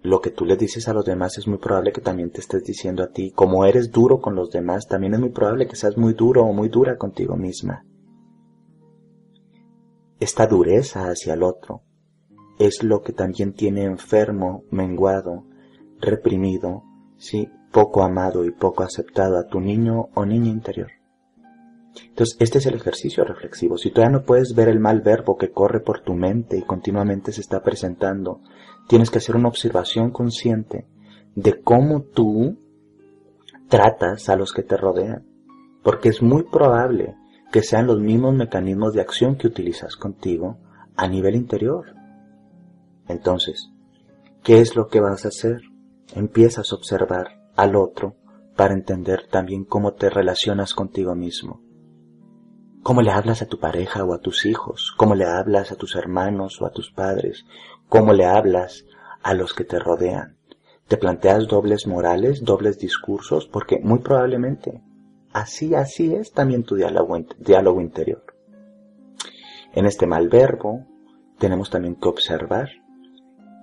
[0.02, 2.64] lo que tú le dices a los demás es muy probable que también te estés
[2.64, 3.32] diciendo a ti.
[3.32, 6.52] Como eres duro con los demás, también es muy probable que seas muy duro o
[6.52, 7.84] muy dura contigo misma.
[10.20, 11.82] Esta dureza hacia el otro
[12.58, 15.44] es lo que también tiene enfermo, menguado,
[16.00, 16.82] reprimido,
[17.16, 20.97] sí, poco amado y poco aceptado a tu niño o niña interior.
[22.06, 23.76] Entonces, este es el ejercicio reflexivo.
[23.76, 27.32] Si todavía no puedes ver el mal verbo que corre por tu mente y continuamente
[27.32, 28.40] se está presentando,
[28.88, 30.86] tienes que hacer una observación consciente
[31.34, 32.58] de cómo tú
[33.68, 35.26] tratas a los que te rodean.
[35.82, 37.14] Porque es muy probable
[37.52, 40.58] que sean los mismos mecanismos de acción que utilizas contigo
[40.96, 41.94] a nivel interior.
[43.06, 43.70] Entonces,
[44.42, 45.62] ¿qué es lo que vas a hacer?
[46.14, 48.16] Empiezas a observar al otro
[48.56, 51.62] para entender también cómo te relacionas contigo mismo.
[52.82, 55.96] Cómo le hablas a tu pareja o a tus hijos, cómo le hablas a tus
[55.96, 57.44] hermanos o a tus padres,
[57.88, 58.84] cómo le hablas
[59.22, 60.36] a los que te rodean.
[60.86, 63.46] ¿Te planteas dobles morales, dobles discursos?
[63.46, 64.80] Porque muy probablemente
[65.32, 68.24] así, así es también tu diálogo, interior.
[69.74, 70.86] En este mal verbo
[71.38, 72.70] tenemos también que observar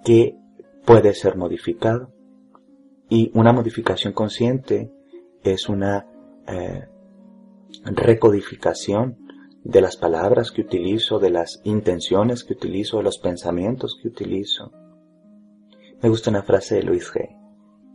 [0.03, 0.37] que
[0.85, 2.11] puede ser modificado.
[3.09, 4.91] Y una modificación consciente
[5.43, 6.07] es una
[6.47, 6.87] eh,
[7.85, 9.17] recodificación
[9.63, 14.71] de las palabras que utilizo, de las intenciones que utilizo, de los pensamientos que utilizo.
[16.01, 17.35] Me gusta una frase de Luis G.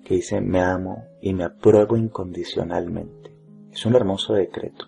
[0.05, 3.37] que dice, me amo y me apruebo incondicionalmente.
[3.70, 4.87] Es un hermoso decreto.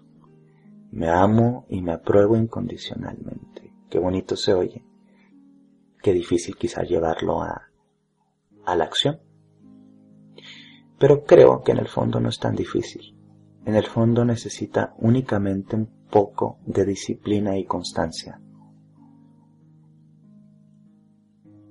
[0.91, 3.73] Me amo y me apruebo incondicionalmente.
[3.89, 4.85] Qué bonito se oye.
[6.03, 7.71] Qué difícil quizá llevarlo a,
[8.65, 9.21] a la acción.
[10.99, 13.17] Pero creo que en el fondo no es tan difícil.
[13.65, 18.41] En el fondo necesita únicamente un poco de disciplina y constancia.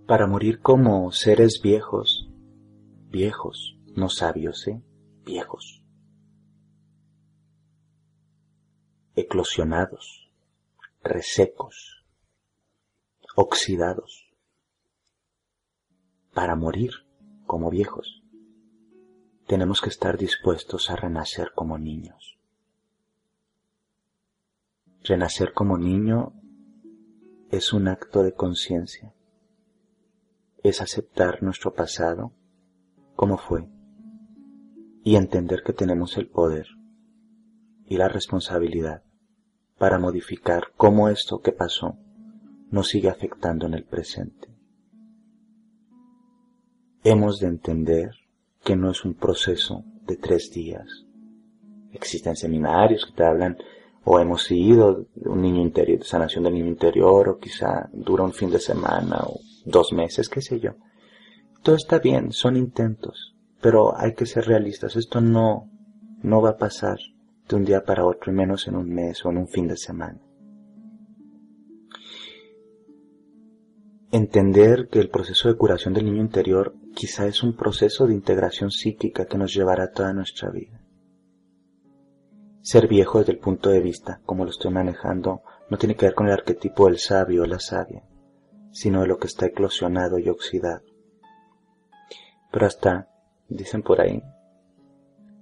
[0.08, 2.30] Para morir como seres viejos,
[3.10, 4.82] viejos, no sabios, ¿eh?
[5.26, 5.84] Viejos.
[9.16, 10.32] Eclosionados,
[11.04, 12.06] resecos,
[13.36, 14.34] oxidados,
[16.34, 16.92] para morir
[17.46, 18.21] como viejos.
[19.52, 22.40] Tenemos que estar dispuestos a renacer como niños.
[25.04, 26.32] Renacer como niño
[27.50, 29.14] es un acto de conciencia.
[30.64, 32.32] Es aceptar nuestro pasado
[33.18, 33.68] como fue
[35.04, 36.68] y entender que tenemos el poder
[37.86, 39.04] y la responsabilidad
[39.78, 41.98] para modificar cómo esto que pasó
[42.70, 44.48] nos sigue afectando en el presente.
[47.04, 48.21] Hemos de entender
[48.64, 50.88] que no es un proceso de tres días.
[51.92, 53.58] Existen seminarios que te hablan
[54.04, 58.50] o hemos ido un niño interior, sanación del niño interior, o quizá dura un fin
[58.50, 60.72] de semana o dos meses, qué sé yo.
[61.62, 64.96] Todo está bien, son intentos, pero hay que ser realistas.
[64.96, 65.70] Esto no,
[66.24, 66.98] no va a pasar
[67.48, 69.78] de un día para otro, y menos en un mes o en un fin de
[69.78, 70.20] semana.
[74.14, 78.70] Entender que el proceso de curación del niño interior quizá es un proceso de integración
[78.70, 80.82] psíquica que nos llevará toda nuestra vida.
[82.62, 86.14] Ser viejo desde el punto de vista, como lo estoy manejando, no tiene que ver
[86.14, 88.04] con el arquetipo del sabio o la sabia,
[88.74, 90.84] sino de lo que está eclosionado y oxidado.
[92.52, 93.08] Pero hasta,
[93.48, 94.22] dicen por ahí,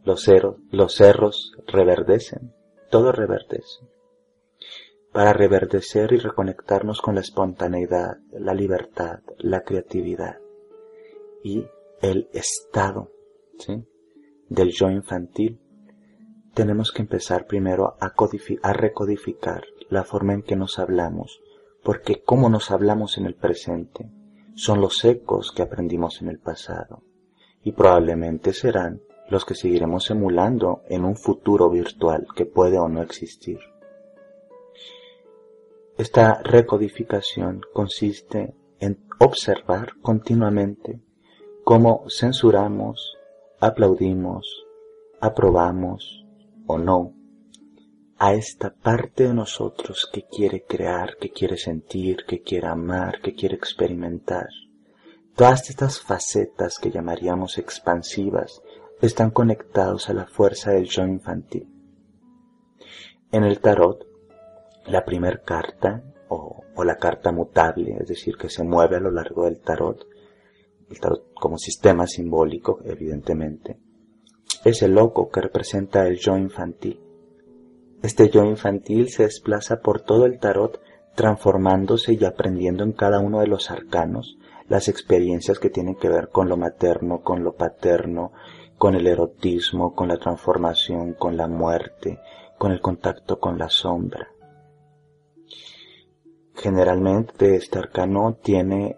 [0.03, 2.53] los, cerros, los cerros reverdecen,
[2.91, 3.98] todo reverdece
[5.11, 10.37] para reverdecer y reconectarnos con la espontaneidad, la libertad, la creatividad
[11.43, 11.65] y
[12.01, 13.11] el estado
[14.47, 15.59] del yo infantil,
[16.53, 18.13] tenemos que empezar primero a,
[18.63, 21.41] a recodificar la forma en que nos hablamos,
[21.83, 24.09] porque cómo nos hablamos en el presente
[24.55, 27.03] son los ecos que aprendimos en el pasado
[27.63, 33.01] y probablemente serán los que seguiremos emulando en un futuro virtual que puede o no
[33.01, 33.59] existir.
[35.99, 41.01] Esta recodificación consiste en observar continuamente
[41.65, 43.17] cómo censuramos,
[43.59, 44.65] aplaudimos,
[45.19, 46.25] aprobamos
[46.67, 47.13] o no
[48.17, 53.35] a esta parte de nosotros que quiere crear, que quiere sentir, que quiere amar, que
[53.35, 54.47] quiere experimentar.
[55.35, 58.61] Todas estas facetas que llamaríamos expansivas
[59.01, 61.67] están conectados a la fuerza del yo infantil.
[63.33, 64.08] En el tarot,
[64.85, 69.11] la primera carta, o, o, la carta mutable, es decir, que se mueve a lo
[69.11, 70.05] largo del tarot,
[70.89, 73.77] el tarot como sistema simbólico, evidentemente,
[74.63, 76.99] es el loco que representa el yo infantil.
[78.01, 80.81] Este yo infantil se desplaza por todo el tarot
[81.15, 84.37] transformándose y aprendiendo en cada uno de los arcanos
[84.69, 88.31] las experiencias que tienen que ver con lo materno, con lo paterno,
[88.77, 92.19] con el erotismo, con la transformación, con la muerte,
[92.57, 94.29] con el contacto con la sombra.
[96.61, 98.97] Generalmente este arcano tiene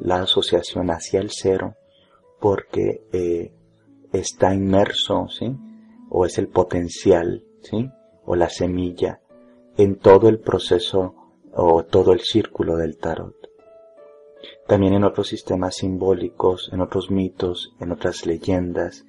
[0.00, 1.74] la asociación hacia el cero
[2.38, 3.52] porque eh,
[4.12, 5.56] está inmerso, ¿sí?
[6.08, 7.90] O es el potencial, ¿sí?
[8.24, 9.20] O la semilla
[9.76, 11.16] en todo el proceso
[11.52, 13.34] o todo el círculo del tarot.
[14.68, 19.04] También en otros sistemas simbólicos, en otros mitos, en otras leyendas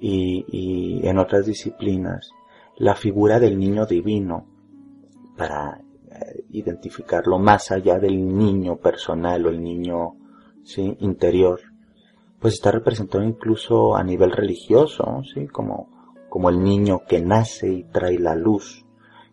[0.00, 2.30] y, en otras disciplinas,
[2.78, 4.46] la figura del niño divino,
[5.36, 5.82] para
[6.50, 10.14] identificarlo más allá del niño personal o el niño
[11.00, 11.60] interior,
[12.38, 15.46] pues está representado incluso a nivel religioso, ¿sí?
[15.46, 15.88] Como,
[16.28, 18.84] como el niño que nace y trae la luz,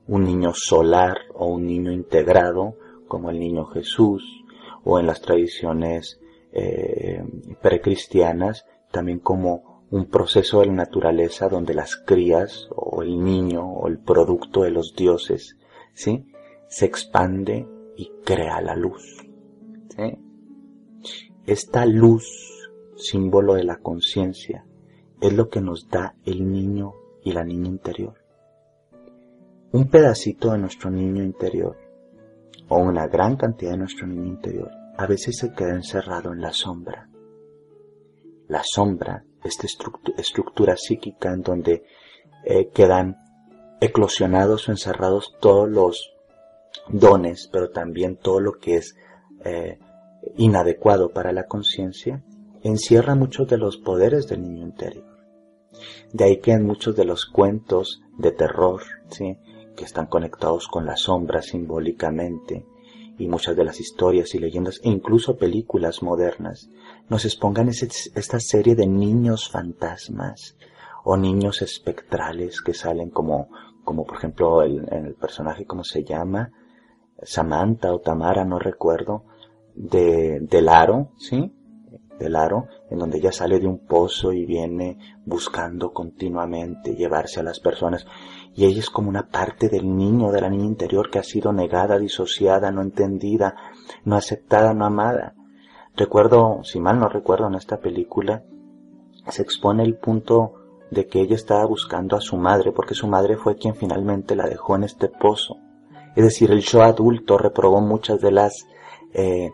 [0.07, 2.75] un niño solar o un niño integrado,
[3.07, 4.43] como el niño Jesús,
[4.83, 6.19] o en las tradiciones
[6.51, 7.23] eh,
[7.61, 13.87] precristianas, también como un proceso de la naturaleza donde las crías, o el niño, o
[13.87, 15.57] el producto de los dioses,
[15.93, 16.25] ¿sí?
[16.69, 17.67] Se expande
[17.97, 19.17] y crea la luz.
[21.45, 22.49] Esta luz
[22.99, 24.65] símbolo de la conciencia,
[25.21, 26.93] es lo que nos da el niño
[27.23, 28.13] y la niña interior.
[29.71, 31.77] Un pedacito de nuestro niño interior,
[32.67, 36.53] o una gran cantidad de nuestro niño interior, a veces se queda encerrado en la
[36.53, 37.09] sombra.
[38.47, 39.67] La sombra, esta
[40.17, 41.83] estructura psíquica en donde
[42.45, 43.17] eh, quedan
[43.79, 46.08] eclosionados o encerrados todos los
[46.89, 48.95] dones, pero también todo lo que es
[49.45, 49.79] eh,
[50.37, 52.23] inadecuado para la conciencia,
[52.61, 55.05] encierra muchos de los poderes del niño interior.
[56.11, 59.37] De ahí que en muchos de los cuentos de terror, ¿sí?
[59.75, 62.65] que están conectados con la sombra simbólicamente,
[63.17, 66.69] y muchas de las historias y leyendas, e incluso películas modernas,
[67.09, 70.55] nos expongan esta serie de niños fantasmas
[71.03, 73.49] o niños espectrales que salen como,
[73.83, 76.51] como por ejemplo el, el personaje, ¿cómo se llama?
[77.23, 79.23] Samantha o Tamara, no recuerdo,
[79.75, 81.53] de, del aro, ¿sí?
[82.19, 87.43] del aro, en donde ella sale de un pozo y viene buscando continuamente llevarse a
[87.43, 88.05] las personas.
[88.53, 91.53] Y ella es como una parte del niño, de la niña interior que ha sido
[91.53, 93.55] negada, disociada, no entendida,
[94.03, 95.33] no aceptada, no amada.
[95.95, 98.43] Recuerdo, si mal no recuerdo en esta película,
[99.29, 100.53] se expone el punto
[100.91, 104.47] de que ella estaba buscando a su madre, porque su madre fue quien finalmente la
[104.47, 105.57] dejó en este pozo.
[106.19, 108.67] Es decir, el yo adulto reprobó muchas de las
[109.13, 109.51] eh,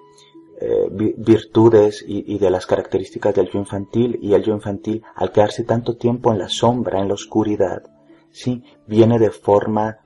[0.60, 5.64] eh, virtudes y, de las características del yo infantil y el yo infantil al quedarse
[5.64, 7.84] tanto tiempo en la sombra, en la oscuridad,
[8.32, 10.00] sí, viene de forma,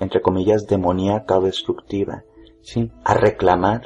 [0.00, 2.24] entre comillas, demoníaca o destructiva,
[2.60, 3.84] sí, a reclamar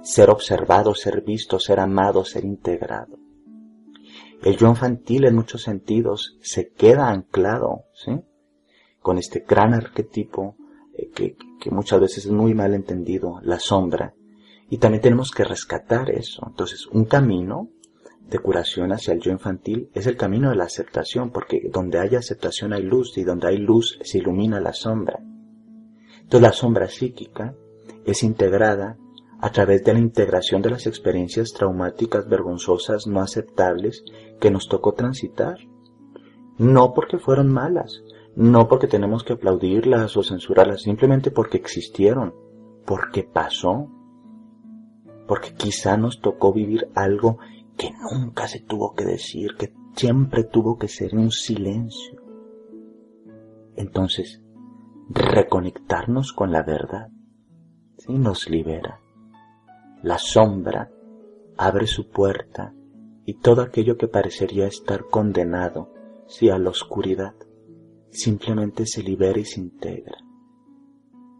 [0.00, 3.18] ser observado, ser visto, ser amado, ser integrado.
[4.42, 8.22] El yo infantil en muchos sentidos se queda anclado, sí,
[9.00, 10.56] con este gran arquetipo
[10.96, 11.36] eh, que,
[11.70, 14.14] muchas veces es muy mal entendido, la sombra,
[14.70, 16.44] y también tenemos que rescatar eso.
[16.46, 17.70] Entonces, un camino
[18.28, 22.14] de curación hacia el yo infantil es el camino de la aceptación, porque donde hay
[22.14, 25.20] aceptación hay luz y donde hay luz se ilumina la sombra.
[26.22, 27.54] Entonces la sombra psíquica
[28.04, 28.96] es integrada
[29.40, 34.02] a través de la integración de las experiencias traumáticas, vergonzosas, no aceptables
[34.40, 35.58] que nos tocó transitar.
[36.58, 38.02] No porque fueron malas,
[38.36, 42.34] no porque tenemos que aplaudirlas o censurarlas, simplemente porque existieron,
[42.84, 43.90] porque pasó,
[45.26, 47.38] porque quizá nos tocó vivir algo
[47.78, 52.20] que nunca se tuvo que decir, que siempre tuvo que ser un silencio.
[53.74, 54.42] Entonces,
[55.08, 57.08] reconectarnos con la verdad
[57.96, 58.12] ¿sí?
[58.12, 59.00] nos libera.
[60.02, 60.90] La sombra
[61.56, 62.74] abre su puerta
[63.24, 65.90] y todo aquello que parecería estar condenado,
[66.26, 67.34] sí, a la oscuridad,
[68.10, 70.16] simplemente se libera y se integra.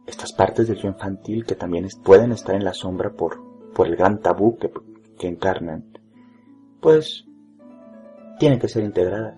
[0.06, 3.46] Estas partes del yo infantil que también pueden estar en la sombra por
[3.76, 5.84] por el gran tabú que, encarnan,
[6.80, 7.26] pues
[8.38, 9.36] tienen que ser integradas.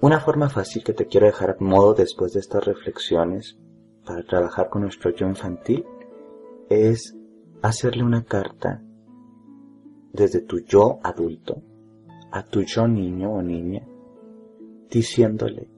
[0.00, 3.58] Una forma fácil que te quiero dejar a modo después de estas reflexiones
[4.04, 5.84] para trabajar con nuestro yo infantil
[6.70, 7.16] es
[7.60, 8.80] hacerle una carta
[10.12, 11.60] desde tu yo adulto
[12.30, 13.84] a tu yo niño o niña
[14.90, 15.68] diciéndole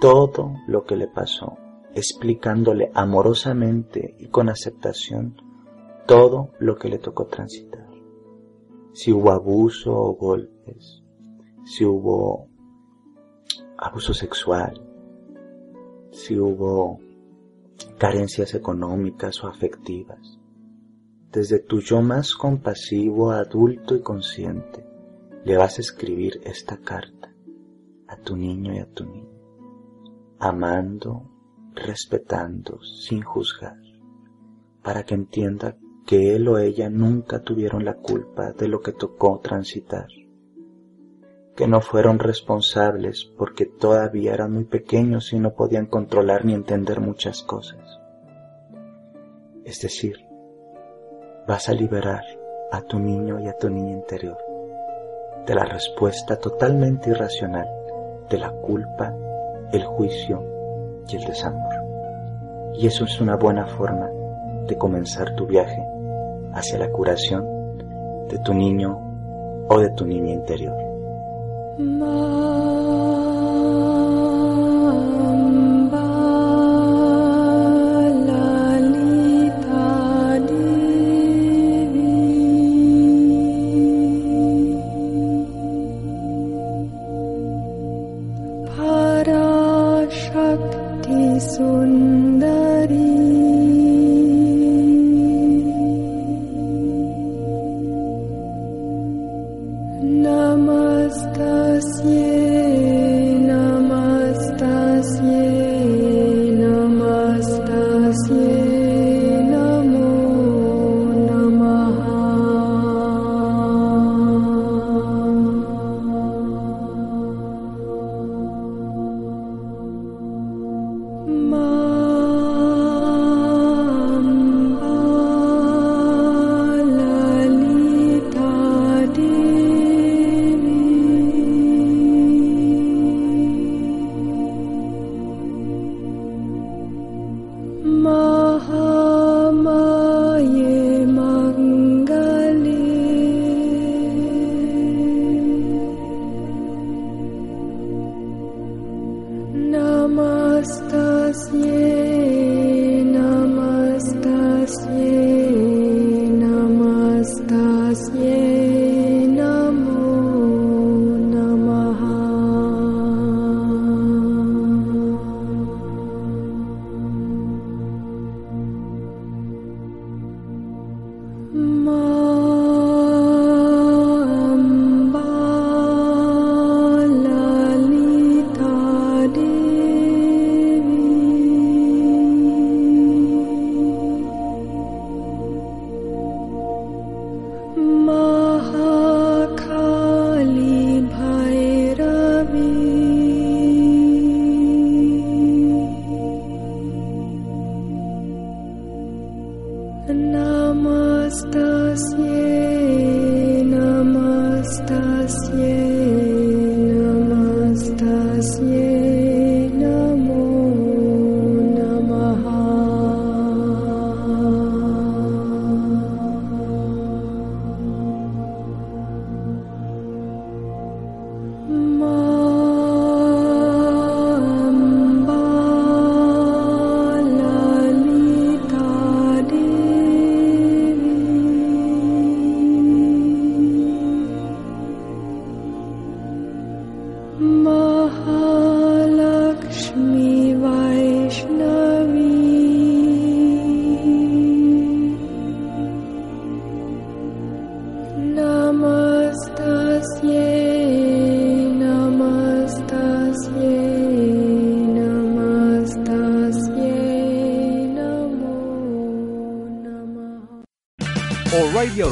[0.00, 1.56] todo lo que le pasó,
[1.94, 5.36] explicándole amorosamente y con aceptación
[6.06, 7.88] todo lo que le tocó transitar.
[8.92, 11.02] Si hubo abuso o golpes,
[11.64, 12.48] si hubo
[13.76, 14.80] abuso sexual,
[16.10, 17.00] si hubo
[17.98, 20.38] carencias económicas o afectivas.
[21.30, 24.86] Desde tu yo más compasivo, adulto y consciente,
[25.44, 27.27] le vas a escribir esta carta
[28.08, 29.38] a tu niño y a tu niña,
[30.38, 31.30] amando,
[31.74, 33.76] respetando, sin juzgar,
[34.82, 39.38] para que entienda que él o ella nunca tuvieron la culpa de lo que tocó
[39.40, 40.08] transitar
[41.58, 47.00] que no fueron responsables porque todavía eran muy pequeños y no podían controlar ni entender
[47.00, 47.98] muchas cosas.
[49.64, 50.18] Es decir,
[51.48, 52.22] vas a liberar
[52.70, 54.38] a tu niño y a tu niña interior
[55.44, 57.66] de la respuesta totalmente irracional
[58.28, 59.14] de la culpa,
[59.72, 60.42] el juicio
[61.08, 61.74] y el desamor.
[62.74, 64.08] Y eso es una buena forma
[64.66, 65.82] de comenzar tu viaje
[66.52, 67.46] hacia la curación
[68.28, 68.98] de tu niño
[69.68, 70.76] o de tu niña interior.